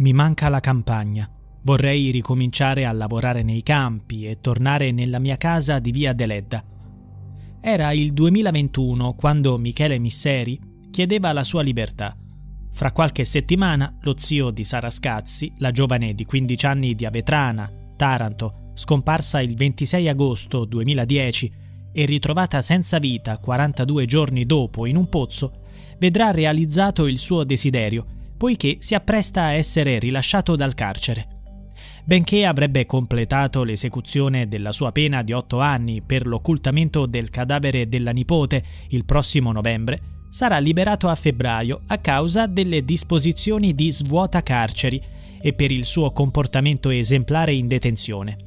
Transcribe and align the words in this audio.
Mi 0.00 0.14
manca 0.14 0.48
la 0.48 0.60
campagna. 0.60 1.28
Vorrei 1.62 2.10
ricominciare 2.10 2.86
a 2.86 2.92
lavorare 2.92 3.42
nei 3.42 3.62
campi 3.62 4.24
e 4.24 4.40
tornare 4.40 4.92
nella 4.92 5.18
mia 5.18 5.36
casa 5.36 5.78
di 5.78 5.90
via 5.90 6.14
Deledda. 6.14 6.64
Era 7.60 7.92
il 7.92 8.14
2021 8.14 9.12
quando 9.12 9.58
Michele 9.58 9.98
Misseri 9.98 10.58
chiedeva 10.90 11.34
la 11.34 11.44
sua 11.44 11.60
libertà. 11.60 12.16
Fra 12.72 12.92
qualche 12.92 13.26
settimana 13.26 13.94
lo 14.00 14.16
zio 14.16 14.48
di 14.48 14.64
Sara 14.64 14.88
Scazzi, 14.88 15.52
la 15.58 15.70
giovane 15.70 16.14
di 16.14 16.24
15 16.24 16.64
anni 16.64 16.94
di 16.94 17.04
Avetrana, 17.04 17.70
Taranto, 17.94 18.70
scomparsa 18.72 19.42
il 19.42 19.54
26 19.54 20.08
agosto 20.08 20.64
2010 20.64 21.52
e 21.92 22.04
ritrovata 22.06 22.62
senza 22.62 22.98
vita 22.98 23.36
42 23.36 24.06
giorni 24.06 24.46
dopo 24.46 24.86
in 24.86 24.96
un 24.96 25.10
pozzo, 25.10 25.58
vedrà 25.98 26.30
realizzato 26.30 27.06
il 27.06 27.18
suo 27.18 27.44
desiderio 27.44 28.18
poiché 28.40 28.78
si 28.80 28.94
appresta 28.94 29.42
a 29.42 29.52
essere 29.52 29.98
rilasciato 29.98 30.56
dal 30.56 30.72
carcere. 30.72 31.26
Benché 32.06 32.46
avrebbe 32.46 32.86
completato 32.86 33.64
l'esecuzione 33.64 34.48
della 34.48 34.72
sua 34.72 34.92
pena 34.92 35.20
di 35.20 35.34
otto 35.34 35.60
anni 35.60 36.00
per 36.00 36.26
l'occultamento 36.26 37.04
del 37.04 37.28
cadavere 37.28 37.86
della 37.86 38.12
nipote 38.12 38.64
il 38.88 39.04
prossimo 39.04 39.52
novembre, 39.52 40.24
sarà 40.30 40.58
liberato 40.58 41.08
a 41.08 41.14
febbraio 41.16 41.82
a 41.88 41.98
causa 41.98 42.46
delle 42.46 42.82
disposizioni 42.82 43.74
di 43.74 43.92
svuota 43.92 44.42
carceri 44.42 45.02
e 45.38 45.52
per 45.52 45.70
il 45.70 45.84
suo 45.84 46.10
comportamento 46.10 46.88
esemplare 46.88 47.52
in 47.52 47.66
detenzione. 47.66 48.38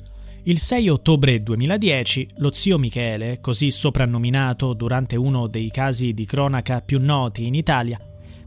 Il 0.46 0.58
6 0.58 0.90
ottobre 0.90 1.44
2010 1.44 2.30
lo 2.38 2.52
zio 2.52 2.80
Michele, 2.80 3.40
così 3.42 3.70
soprannominato 3.70 4.74
durante 4.74 5.16
uno 5.18 5.46
dei 5.46 5.70
casi 5.70 6.16
di 6.16 6.26
cronaca 6.26 6.82
più 6.82 7.00
noti 7.00 7.46
in 7.46 7.54
Italia, 7.54 8.00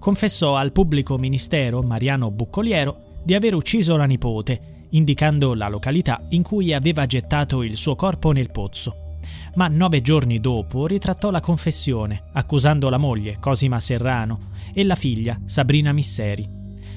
confessò 0.06 0.54
al 0.54 0.70
pubblico 0.70 1.18
ministero 1.18 1.82
Mariano 1.82 2.30
Buccoliero 2.30 3.16
di 3.24 3.34
aver 3.34 3.54
ucciso 3.54 3.96
la 3.96 4.04
nipote, 4.04 4.86
indicando 4.90 5.52
la 5.54 5.66
località 5.66 6.24
in 6.28 6.44
cui 6.44 6.72
aveva 6.72 7.06
gettato 7.06 7.64
il 7.64 7.76
suo 7.76 7.96
corpo 7.96 8.30
nel 8.30 8.52
pozzo. 8.52 9.16
Ma 9.56 9.66
nove 9.66 10.02
giorni 10.02 10.38
dopo 10.38 10.86
ritrattò 10.86 11.32
la 11.32 11.40
confessione, 11.40 12.26
accusando 12.34 12.88
la 12.88 12.98
moglie, 12.98 13.38
Cosima 13.40 13.80
Serrano, 13.80 14.50
e 14.72 14.84
la 14.84 14.94
figlia, 14.94 15.40
Sabrina 15.44 15.90
Misseri. 15.90 16.48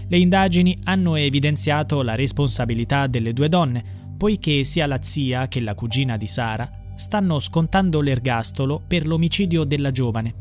Le 0.07 0.17
indagini 0.19 0.77
hanno 0.83 1.15
evidenziato 1.15 2.03
la 2.03 2.13
responsabilità 2.13 3.07
delle 3.07 3.33
due 3.33 3.49
donne, 3.49 3.83
poiché 4.19 4.63
sia 4.63 4.85
la 4.85 5.01
zia 5.01 5.47
che 5.47 5.61
la 5.61 5.73
cugina 5.73 6.15
di 6.15 6.27
Sara 6.27 6.69
stanno 6.93 7.39
scontando 7.39 8.01
l'ergastolo 8.01 8.79
per 8.87 9.07
l'omicidio 9.07 9.63
della 9.63 9.89
giovane. 9.89 10.38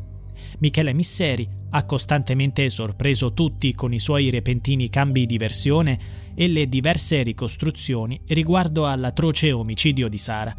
Michele 0.59 0.93
Misseri 0.93 1.47
ha 1.71 1.85
costantemente 1.85 2.69
sorpreso 2.69 3.33
tutti 3.33 3.73
con 3.73 3.93
i 3.93 3.99
suoi 3.99 4.29
repentini 4.29 4.89
cambi 4.89 5.25
di 5.25 5.37
versione 5.37 5.99
e 6.35 6.47
le 6.47 6.67
diverse 6.67 7.21
ricostruzioni 7.21 8.19
riguardo 8.27 8.87
all'atroce 8.87 9.51
omicidio 9.51 10.07
di 10.07 10.17
Sara. 10.17 10.55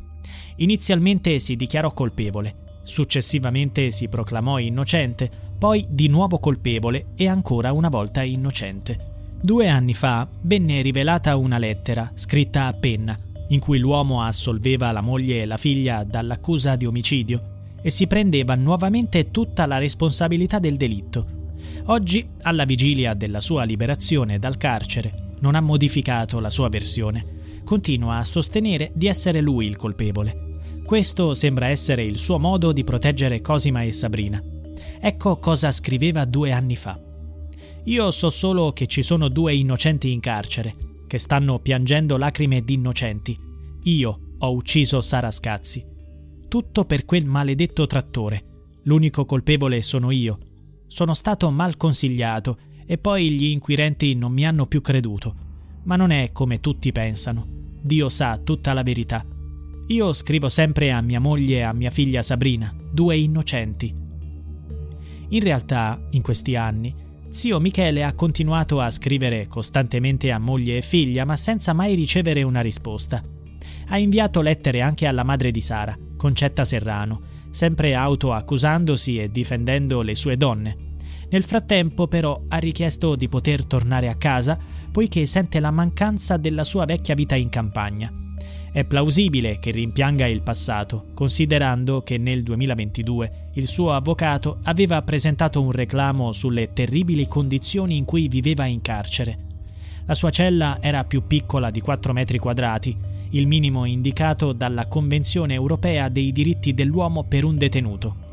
Inizialmente 0.56 1.38
si 1.38 1.56
dichiarò 1.56 1.92
colpevole, 1.92 2.80
successivamente 2.82 3.90
si 3.90 4.08
proclamò 4.08 4.58
innocente, 4.58 5.30
poi 5.58 5.86
di 5.88 6.08
nuovo 6.08 6.38
colpevole 6.38 7.08
e 7.14 7.28
ancora 7.28 7.72
una 7.72 7.88
volta 7.88 8.22
innocente. 8.22 9.08
Due 9.42 9.68
anni 9.68 9.94
fa 9.94 10.28
venne 10.42 10.80
rivelata 10.80 11.36
una 11.36 11.58
lettera, 11.58 12.10
scritta 12.14 12.66
a 12.66 12.72
penna, 12.72 13.18
in 13.48 13.60
cui 13.60 13.78
l'uomo 13.78 14.22
assolveva 14.22 14.92
la 14.92 15.00
moglie 15.00 15.42
e 15.42 15.46
la 15.46 15.56
figlia 15.56 16.04
dall'accusa 16.04 16.76
di 16.76 16.86
omicidio 16.86 17.49
e 17.82 17.90
si 17.90 18.06
prendeva 18.06 18.54
nuovamente 18.54 19.30
tutta 19.30 19.66
la 19.66 19.78
responsabilità 19.78 20.58
del 20.58 20.76
delitto. 20.76 21.38
Oggi, 21.86 22.26
alla 22.42 22.64
vigilia 22.64 23.14
della 23.14 23.40
sua 23.40 23.64
liberazione 23.64 24.38
dal 24.38 24.56
carcere, 24.56 25.36
non 25.40 25.54
ha 25.54 25.60
modificato 25.60 26.38
la 26.38 26.50
sua 26.50 26.68
versione. 26.68 27.38
Continua 27.64 28.18
a 28.18 28.24
sostenere 28.24 28.90
di 28.94 29.06
essere 29.06 29.40
lui 29.40 29.66
il 29.66 29.76
colpevole. 29.76 30.48
Questo 30.84 31.34
sembra 31.34 31.68
essere 31.68 32.04
il 32.04 32.16
suo 32.16 32.38
modo 32.38 32.72
di 32.72 32.84
proteggere 32.84 33.40
Cosima 33.40 33.82
e 33.82 33.92
Sabrina. 33.92 34.42
Ecco 35.00 35.38
cosa 35.38 35.72
scriveva 35.72 36.24
due 36.24 36.52
anni 36.52 36.76
fa. 36.76 36.98
Io 37.84 38.10
so 38.10 38.28
solo 38.28 38.72
che 38.72 38.86
ci 38.86 39.02
sono 39.02 39.28
due 39.28 39.54
innocenti 39.54 40.12
in 40.12 40.20
carcere, 40.20 40.74
che 41.06 41.18
stanno 41.18 41.58
piangendo 41.60 42.18
lacrime 42.18 42.62
di 42.62 42.74
innocenti. 42.74 43.38
Io 43.84 44.20
ho 44.38 44.52
ucciso 44.52 45.00
Sara 45.00 45.30
Scazzi 45.30 45.90
tutto 46.50 46.84
per 46.84 47.04
quel 47.04 47.26
maledetto 47.26 47.86
trattore. 47.86 48.44
L'unico 48.82 49.24
colpevole 49.24 49.80
sono 49.82 50.10
io. 50.10 50.38
Sono 50.88 51.14
stato 51.14 51.48
mal 51.52 51.76
consigliato 51.76 52.58
e 52.84 52.98
poi 52.98 53.30
gli 53.30 53.44
inquirenti 53.44 54.16
non 54.16 54.32
mi 54.32 54.44
hanno 54.44 54.66
più 54.66 54.80
creduto. 54.80 55.34
Ma 55.84 55.94
non 55.94 56.10
è 56.10 56.32
come 56.32 56.58
tutti 56.58 56.90
pensano. 56.90 57.46
Dio 57.80 58.08
sa 58.08 58.36
tutta 58.42 58.72
la 58.72 58.82
verità. 58.82 59.24
Io 59.86 60.12
scrivo 60.12 60.48
sempre 60.48 60.90
a 60.90 61.00
mia 61.00 61.20
moglie 61.20 61.58
e 61.58 61.62
a 61.62 61.72
mia 61.72 61.90
figlia 61.90 62.20
Sabrina, 62.20 62.74
due 62.92 63.16
innocenti. 63.16 63.94
In 65.28 65.40
realtà, 65.40 66.04
in 66.10 66.20
questi 66.20 66.56
anni, 66.56 66.92
zio 67.28 67.60
Michele 67.60 68.02
ha 68.02 68.14
continuato 68.14 68.80
a 68.80 68.90
scrivere 68.90 69.46
costantemente 69.46 70.32
a 70.32 70.40
moglie 70.40 70.78
e 70.78 70.82
figlia, 70.82 71.24
ma 71.24 71.36
senza 71.36 71.72
mai 71.72 71.94
ricevere 71.94 72.42
una 72.42 72.60
risposta. 72.60 73.22
Ha 73.86 73.98
inviato 73.98 74.40
lettere 74.40 74.80
anche 74.80 75.06
alla 75.06 75.22
madre 75.22 75.52
di 75.52 75.60
Sara, 75.60 75.96
Concetta 76.20 76.66
Serrano, 76.66 77.22
sempre 77.48 77.94
autoaccusandosi 77.94 79.16
e 79.16 79.30
difendendo 79.30 80.02
le 80.02 80.14
sue 80.14 80.36
donne. 80.36 80.76
Nel 81.30 81.42
frattempo, 81.42 82.08
però, 82.08 82.38
ha 82.46 82.58
richiesto 82.58 83.16
di 83.16 83.26
poter 83.26 83.64
tornare 83.64 84.06
a 84.10 84.16
casa 84.16 84.58
poiché 84.92 85.24
sente 85.24 85.60
la 85.60 85.70
mancanza 85.70 86.36
della 86.36 86.62
sua 86.62 86.84
vecchia 86.84 87.14
vita 87.14 87.36
in 87.36 87.48
campagna. 87.48 88.12
È 88.70 88.84
plausibile 88.84 89.58
che 89.60 89.70
rimpianga 89.70 90.26
il 90.26 90.42
passato, 90.42 91.06
considerando 91.14 92.02
che 92.02 92.18
nel 92.18 92.42
2022 92.42 93.52
il 93.54 93.66
suo 93.66 93.94
avvocato 93.94 94.58
aveva 94.64 95.00
presentato 95.00 95.62
un 95.62 95.72
reclamo 95.72 96.32
sulle 96.32 96.74
terribili 96.74 97.28
condizioni 97.28 97.96
in 97.96 98.04
cui 98.04 98.28
viveva 98.28 98.66
in 98.66 98.82
carcere. 98.82 99.38
La 100.04 100.14
sua 100.14 100.28
cella 100.28 100.80
era 100.82 101.02
più 101.04 101.26
piccola 101.26 101.70
di 101.70 101.80
4 101.80 102.12
metri 102.12 102.36
quadrati 102.36 103.19
il 103.30 103.46
minimo 103.46 103.84
indicato 103.84 104.52
dalla 104.52 104.86
Convenzione 104.86 105.54
europea 105.54 106.08
dei 106.08 106.32
diritti 106.32 106.74
dell'uomo 106.74 107.24
per 107.24 107.44
un 107.44 107.56
detenuto. 107.56 108.28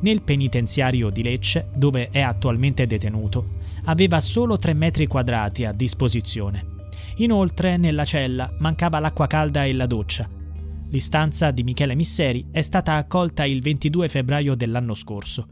Nel 0.00 0.22
penitenziario 0.22 1.10
di 1.10 1.22
Lecce, 1.22 1.68
dove 1.74 2.08
è 2.10 2.20
attualmente 2.20 2.86
detenuto, 2.86 3.58
aveva 3.84 4.20
solo 4.20 4.56
3 4.56 4.72
metri 4.72 5.06
quadrati 5.06 5.64
a 5.64 5.72
disposizione. 5.72 6.78
Inoltre, 7.16 7.76
nella 7.76 8.04
cella 8.04 8.52
mancava 8.58 8.98
l'acqua 8.98 9.26
calda 9.26 9.64
e 9.64 9.72
la 9.72 9.86
doccia. 9.86 10.28
L'istanza 10.88 11.50
di 11.50 11.62
Michele 11.62 11.94
Misseri 11.94 12.46
è 12.50 12.62
stata 12.62 12.94
accolta 12.94 13.44
il 13.44 13.60
22 13.60 14.08
febbraio 14.08 14.54
dell'anno 14.54 14.94
scorso. 14.94 15.46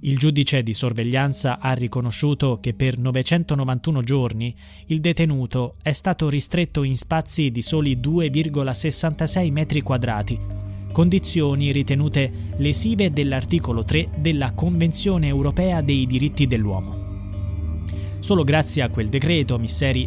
Il 0.00 0.16
giudice 0.16 0.62
di 0.62 0.74
sorveglianza 0.74 1.58
ha 1.58 1.72
riconosciuto 1.72 2.58
che 2.60 2.72
per 2.72 2.98
991 2.98 4.02
giorni 4.02 4.54
il 4.86 5.00
detenuto 5.00 5.74
è 5.82 5.92
stato 5.92 6.28
ristretto 6.28 6.84
in 6.84 6.96
spazi 6.96 7.50
di 7.50 7.62
soli 7.62 7.96
2,66 7.96 9.50
metri 9.50 9.80
quadrati, 9.80 10.38
condizioni 10.92 11.72
ritenute 11.72 12.32
lesive 12.58 13.12
dell'articolo 13.12 13.82
3 13.82 14.10
della 14.18 14.52
Convenzione 14.52 15.26
europea 15.26 15.80
dei 15.80 16.06
diritti 16.06 16.46
dell'uomo. 16.46 17.06
Solo 18.20 18.44
grazie 18.44 18.82
a 18.82 18.90
quel 18.90 19.08
decreto 19.08 19.58
Misseri 19.58 20.06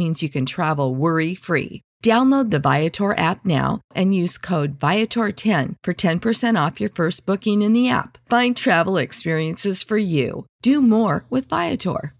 means 0.01 0.23
you 0.23 0.29
can 0.29 0.45
travel 0.45 0.95
worry 0.95 1.35
free. 1.35 1.81
Download 2.03 2.49
the 2.49 2.59
Viator 2.59 3.13
app 3.17 3.45
now 3.45 3.81
and 3.93 4.15
use 4.15 4.37
code 4.39 4.79
Viator10 4.79 5.75
for 5.83 5.93
10% 5.93 6.67
off 6.67 6.81
your 6.81 6.89
first 6.89 7.25
booking 7.27 7.61
in 7.61 7.73
the 7.73 7.89
app. 7.89 8.17
Find 8.27 8.55
travel 8.55 8.97
experiences 8.97 9.83
for 9.83 9.97
you. 9.97 10.45
Do 10.63 10.81
more 10.81 11.25
with 11.29 11.49
Viator. 11.49 12.13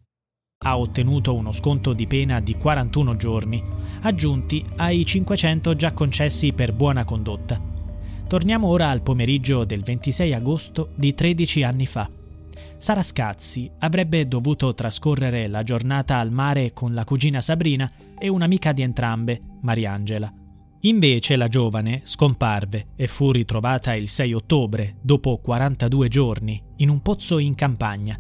ha 0.64 0.78
ottenuto 0.78 1.34
uno 1.34 1.52
sconto 1.52 1.94
di 1.94 2.06
pena 2.06 2.40
di 2.40 2.56
41 2.56 3.16
giorni, 3.16 3.64
aggiunti 4.02 4.64
ai 4.76 5.04
500 5.04 5.76
già 5.76 5.92
concessi 5.92 6.54
per 6.54 6.72
buona 6.72 7.04
condotta. 7.04 7.60
Torniamo 8.28 8.68
ora 8.68 8.90
al 8.90 9.02
pomeriggio 9.02 9.64
del 9.64 9.82
26 9.82 10.34
agosto 10.36 10.90
di 10.94 11.16
13 11.16 11.64
anni 11.64 11.88
fa. 11.88 12.08
Sara 12.82 13.04
Scazzi 13.04 13.70
avrebbe 13.78 14.28
dovuto 14.28 14.74
trascorrere 14.74 15.48
la 15.48 15.62
giornata 15.62 16.18
al 16.18 16.32
mare 16.32 16.74
con 16.74 16.96
la 16.96 17.04
cugina 17.04 17.40
Sabrina 17.40 17.92
e 18.18 18.28
un'amica 18.28 18.72
di 18.72 18.82
entrambe, 18.82 19.40
Mariangela. 19.62 20.34
Invece 20.80 21.36
la 21.36 21.48
giovane 21.48 22.02
scomparve 22.06 22.88
e 22.96 23.06
fu 23.06 23.30
ritrovata 23.32 23.94
il 23.94 24.10
6 24.10 24.34
ottobre, 24.34 24.96
dopo 25.00 25.38
42 25.38 26.08
giorni, 26.08 26.60
in 26.78 26.90
un 26.90 27.04
pozzo 27.04 27.38
in 27.38 27.54
campagna. 27.54 28.20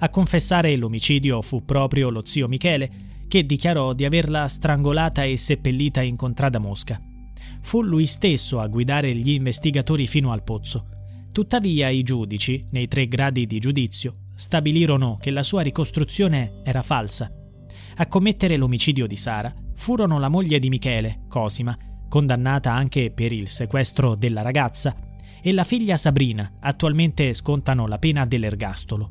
A 0.00 0.08
confessare 0.10 0.76
l'omicidio 0.76 1.40
fu 1.40 1.64
proprio 1.64 2.10
lo 2.10 2.26
zio 2.26 2.46
Michele, 2.46 2.90
che 3.26 3.46
dichiarò 3.46 3.94
di 3.94 4.04
averla 4.04 4.48
strangolata 4.48 5.24
e 5.24 5.38
seppellita 5.38 6.02
in 6.02 6.16
contrada 6.16 6.58
Mosca. 6.58 7.00
Fu 7.62 7.80
lui 7.80 8.04
stesso 8.04 8.60
a 8.60 8.66
guidare 8.66 9.14
gli 9.14 9.30
investigatori 9.30 10.06
fino 10.06 10.30
al 10.30 10.42
pozzo. 10.42 10.88
Tuttavia 11.34 11.88
i 11.88 12.04
giudici, 12.04 12.64
nei 12.70 12.86
tre 12.86 13.08
gradi 13.08 13.44
di 13.48 13.58
giudizio, 13.58 14.18
stabilirono 14.36 15.18
che 15.20 15.32
la 15.32 15.42
sua 15.42 15.62
ricostruzione 15.62 16.60
era 16.62 16.80
falsa. 16.80 17.28
A 17.96 18.06
commettere 18.06 18.56
l'omicidio 18.56 19.08
di 19.08 19.16
Sara 19.16 19.52
furono 19.74 20.20
la 20.20 20.28
moglie 20.28 20.60
di 20.60 20.68
Michele, 20.68 21.24
Cosima, 21.28 21.76
condannata 22.08 22.72
anche 22.72 23.10
per 23.10 23.32
il 23.32 23.48
sequestro 23.48 24.14
della 24.14 24.42
ragazza, 24.42 24.96
e 25.42 25.52
la 25.52 25.64
figlia 25.64 25.96
Sabrina, 25.96 26.52
attualmente 26.60 27.34
scontano 27.34 27.88
la 27.88 27.98
pena 27.98 28.24
dell'ergastolo. 28.24 29.10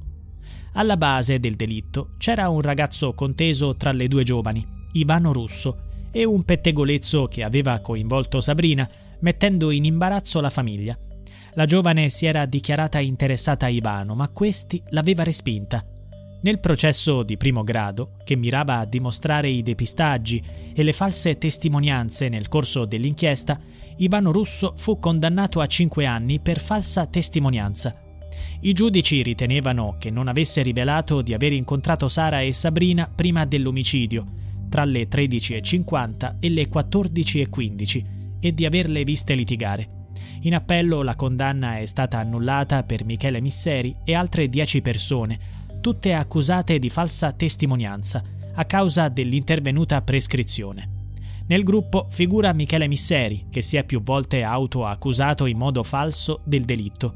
Alla 0.76 0.96
base 0.96 1.42
del 1.42 1.58
delitto 1.58 2.12
c'era 2.18 2.48
un 2.48 2.62
ragazzo 2.62 3.14
conteso 3.14 3.76
tra 3.76 3.92
le 3.92 4.08
due 4.08 4.24
giovani, 4.24 4.66
Ivano 4.94 5.34
Russo, 5.34 5.90
e 6.10 6.24
un 6.24 6.44
pettegolezzo 6.44 7.28
che 7.28 7.44
aveva 7.44 7.80
coinvolto 7.80 8.40
Sabrina, 8.40 8.90
mettendo 9.20 9.72
in 9.72 9.84
imbarazzo 9.84 10.40
la 10.40 10.50
famiglia. 10.50 10.98
La 11.56 11.66
giovane 11.66 12.10
si 12.10 12.26
era 12.26 12.46
dichiarata 12.46 13.00
interessata 13.00 13.68
a 13.68 13.70
Ivano, 13.70 14.16
ma 14.16 14.30
questi 14.30 14.82
l'aveva 14.90 15.24
respinta. 15.24 15.86
Nel 16.42 16.60
processo 16.60 17.24
di 17.24 17.38
primo 17.38 17.64
grado, 17.64 18.18
che 18.24 18.36
mirava 18.36 18.80
a 18.80 18.86
dimostrare 18.86 19.50
i 19.50 19.62
depistaggi 19.62 20.44
e 20.74 20.84
le 20.84 20.92
false 20.92 21.38
testimonianze 21.38 22.28
nel 22.28 22.48
corso 22.48 22.86
dell'inchiesta, 22.86 23.60
Ivano 23.98 24.32
Russo 24.32 24.74
fu 24.76 24.98
condannato 24.98 25.62
a 25.62 25.68
5 25.68 26.06
anni 26.06 26.40
per 26.40 26.60
falsa 26.60 27.06
testimonianza. 27.06 27.96
I 28.62 28.74
giudici 28.74 29.22
ritenevano 29.22 29.96
che 30.00 30.10
non 30.10 30.28
avesse 30.28 30.64
rivelato 30.64 31.22
di 31.22 31.34
aver 31.34 31.54
incontrato 31.54 32.10
Sara 32.10 32.42
e 32.42 32.52
Sabrina 32.52 33.10
prima 33.14 33.46
dell'omicidio, 33.46 34.26
tra 34.70 34.86
le 34.86 35.08
13.50 35.08 36.38
e 36.40 36.50
le 36.50 36.68
14.15 36.68 38.04
e 38.40 38.54
di 38.54 38.66
averle 38.66 39.04
viste 39.04 39.36
litigare. 39.36 40.03
In 40.46 40.56
appello 40.56 41.04
la 41.04 41.16
condanna 41.16 41.78
è 41.78 41.86
stata 41.86 42.18
annullata 42.18 42.84
per 42.84 43.06
Michele 43.06 43.40
Misseri 43.40 43.96
e 44.04 44.14
altre 44.14 44.50
10 44.50 44.82
persone, 44.82 45.40
tutte 45.80 46.14
accusate 46.14 46.80
di 46.80 46.90
falsa 46.90 47.32
testimonianza 47.32 48.22
a 48.56 48.66
causa 48.66 49.08
dell'intervenuta 49.08 50.02
prescrizione. 50.02 50.90
Nel 51.48 51.64
gruppo 51.64 52.08
figura 52.10 52.52
Michele 52.52 52.88
Misseri, 52.88 53.46
che 53.50 53.62
si 53.62 53.78
è 53.78 53.86
più 53.86 54.04
volte 54.04 54.44
autoaccusato 54.44 55.46
in 55.46 55.58
modo 55.58 55.82
falso 55.82 56.42
del 56.44 56.66
delitto. 56.66 57.16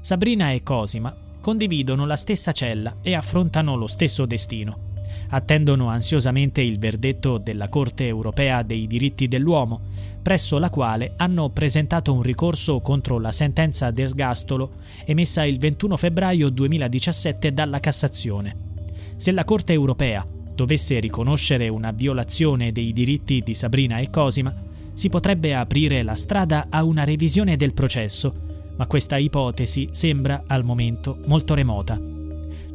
Sabrina 0.00 0.50
e 0.50 0.64
Cosima 0.64 1.14
condividono 1.40 2.04
la 2.04 2.16
stessa 2.16 2.50
cella 2.50 2.96
e 3.00 3.14
affrontano 3.14 3.76
lo 3.76 3.86
stesso 3.86 4.26
destino. 4.26 4.89
Attendono 5.32 5.88
ansiosamente 5.88 6.60
il 6.60 6.78
verdetto 6.78 7.38
della 7.38 7.68
Corte 7.68 8.06
europea 8.06 8.62
dei 8.62 8.86
diritti 8.88 9.28
dell'uomo, 9.28 9.80
presso 10.20 10.58
la 10.58 10.70
quale 10.70 11.12
hanno 11.16 11.48
presentato 11.50 12.12
un 12.12 12.22
ricorso 12.22 12.80
contro 12.80 13.18
la 13.18 13.30
sentenza 13.30 13.90
d'ergastolo 13.90 14.72
emessa 15.04 15.44
il 15.44 15.58
21 15.58 15.96
febbraio 15.96 16.48
2017 16.48 17.52
dalla 17.52 17.78
Cassazione. 17.78 18.68
Se 19.16 19.30
la 19.30 19.44
Corte 19.44 19.72
europea 19.72 20.26
dovesse 20.52 20.98
riconoscere 20.98 21.68
una 21.68 21.92
violazione 21.92 22.72
dei 22.72 22.92
diritti 22.92 23.40
di 23.40 23.54
Sabrina 23.54 23.98
e 23.98 24.10
Cosima, 24.10 24.52
si 24.92 25.08
potrebbe 25.08 25.54
aprire 25.54 26.02
la 26.02 26.16
strada 26.16 26.66
a 26.68 26.82
una 26.82 27.04
revisione 27.04 27.56
del 27.56 27.72
processo, 27.72 28.34
ma 28.76 28.86
questa 28.86 29.16
ipotesi 29.16 29.88
sembra 29.92 30.42
al 30.46 30.64
momento 30.64 31.18
molto 31.26 31.54
remota. 31.54 32.19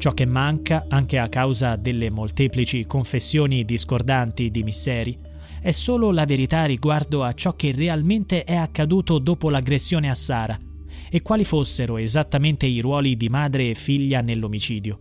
Ciò 0.06 0.14
che 0.14 0.28
manca, 0.28 0.86
anche 0.88 1.18
a 1.18 1.30
causa 1.30 1.78
delle 1.78 2.12
molteplici 2.12 2.86
confessioni 2.86 3.66
discordanti 3.66 4.52
di 4.52 4.62
Misseri, 4.62 5.18
è 5.60 5.72
solo 5.72 6.12
la 6.12 6.26
verità 6.26 6.66
riguardo 6.66 7.24
a 7.24 7.34
ciò 7.34 7.56
che 7.56 7.72
realmente 7.72 8.44
è 8.44 8.54
accaduto 8.54 9.18
dopo 9.18 9.50
l'aggressione 9.50 10.08
a 10.08 10.14
Sara 10.14 10.56
e 11.10 11.24
quali 11.24 11.44
fossero 11.44 11.98
esattamente 11.98 12.68
i 12.68 12.82
ruoli 12.82 13.18
di 13.18 13.30
madre 13.30 13.72
e 13.72 13.74
figlia 13.74 14.22
nell'omicidio. 14.22 15.00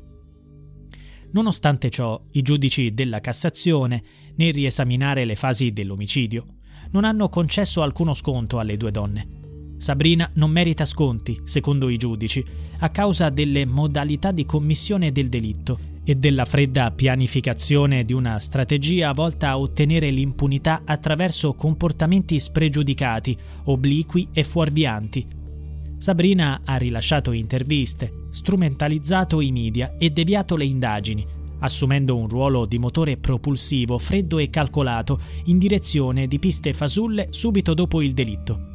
Nonostante 1.32 1.90
ciò, 1.90 2.18
i 2.30 2.40
giudici 2.40 2.94
della 2.94 3.20
Cassazione, 3.20 4.02
nel 4.36 4.54
riesaminare 4.54 5.26
le 5.26 5.36
fasi 5.36 5.74
dell'omicidio, 5.74 6.46
non 6.92 7.04
hanno 7.04 7.28
concesso 7.28 7.82
alcuno 7.82 8.14
sconto 8.14 8.58
alle 8.58 8.78
due 8.78 8.90
donne. 8.90 9.43
Sabrina 9.84 10.30
non 10.36 10.50
merita 10.50 10.86
sconti, 10.86 11.42
secondo 11.44 11.90
i 11.90 11.98
giudici, 11.98 12.42
a 12.78 12.88
causa 12.88 13.28
delle 13.28 13.66
modalità 13.66 14.32
di 14.32 14.46
commissione 14.46 15.12
del 15.12 15.28
delitto 15.28 15.78
e 16.04 16.14
della 16.14 16.46
fredda 16.46 16.90
pianificazione 16.90 18.06
di 18.06 18.14
una 18.14 18.38
strategia 18.38 19.12
volta 19.12 19.50
a 19.50 19.58
ottenere 19.58 20.08
l'impunità 20.08 20.84
attraverso 20.86 21.52
comportamenti 21.52 22.40
spregiudicati, 22.40 23.36
obliqui 23.64 24.28
e 24.32 24.42
fuorvianti. 24.42 25.26
Sabrina 25.98 26.62
ha 26.64 26.76
rilasciato 26.76 27.32
interviste, 27.32 28.28
strumentalizzato 28.30 29.42
i 29.42 29.52
media 29.52 29.96
e 29.98 30.08
deviato 30.08 30.56
le 30.56 30.64
indagini, 30.64 31.26
assumendo 31.58 32.16
un 32.16 32.26
ruolo 32.26 32.64
di 32.64 32.78
motore 32.78 33.18
propulsivo 33.18 33.98
freddo 33.98 34.38
e 34.38 34.48
calcolato 34.48 35.20
in 35.44 35.58
direzione 35.58 36.26
di 36.26 36.38
piste 36.38 36.72
fasulle 36.72 37.26
subito 37.32 37.74
dopo 37.74 38.00
il 38.00 38.14
delitto. 38.14 38.72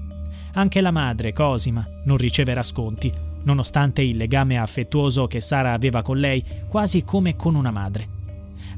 Anche 0.54 0.82
la 0.82 0.92
madre, 0.92 1.34
Cosima, 1.34 1.88
non 2.06 2.18
riceverà 2.18 2.64
sconti, 2.64 3.12
nonostante 3.44 4.02
il 4.02 4.18
legame 4.18 4.58
affettuoso 4.58 5.28
che 5.28 5.42
Sara 5.42 5.74
aveva 5.74 6.02
con 6.02 6.18
lei, 6.18 6.44
quasi 6.68 7.04
come 7.04 7.36
con 7.36 7.56
una 7.56 7.72
madre. 7.72 8.18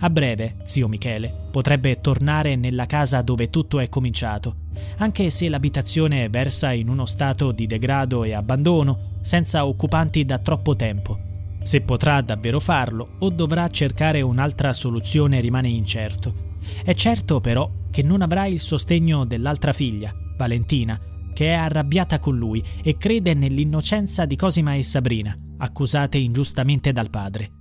A 0.04 0.10
breve, 0.10 0.58
zio 0.64 0.88
Michele 0.88 1.32
potrebbe 1.52 2.02
tornare 2.02 2.56
nella 2.56 2.86
casa 2.86 3.22
dove 3.22 3.50
tutto 3.50 3.80
è 3.80 3.88
cominciato, 3.88 4.56
anche 4.98 5.30
se 5.30 5.48
l'abitazione 5.48 6.28
versa 6.30 6.72
in 6.72 6.90
uno 6.90 7.06
stato 7.06 7.52
di 7.52 7.68
degrado 7.68 8.24
e 8.24 8.34
abbandono, 8.34 9.20
senza 9.22 9.66
occupanti 9.66 10.26
da 10.26 10.40
troppo 10.40 10.76
tempo. 10.76 11.20
Se 11.62 11.82
potrà 11.82 12.22
davvero 12.22 12.60
farlo 12.60 13.10
o 13.20 13.30
dovrà 13.30 13.70
cercare 13.70 14.22
un'altra 14.22 14.74
soluzione 14.74 15.40
rimane 15.40 15.70
incerto. 15.70 16.50
È 16.84 16.94
certo 16.96 17.40
però 17.40 17.70
che 17.92 18.02
non 18.02 18.22
avrà 18.22 18.48
il 18.48 18.60
sostegno 18.60 19.26
dell'altra 19.26 19.72
figlia, 19.72 20.14
Valentina, 20.36 21.00
che 21.34 21.48
è 21.48 21.54
arrabbiata 21.54 22.20
con 22.20 22.38
lui 22.38 22.64
e 22.84 22.98
crede 22.98 23.34
nell'innocenza 23.34 24.26
di 24.26 24.36
Cosima 24.36 24.76
e 24.76 24.84
Sabrina, 24.84 25.38
accusate 25.58 26.18
ingiustamente 26.18 26.92
dal 26.92 27.10
padre. 27.10 27.61